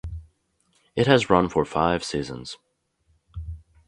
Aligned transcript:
It 0.95 1.05
has 1.05 1.29
run 1.29 1.47
for 1.47 1.63
five 1.63 2.03
seasons. 2.03 2.57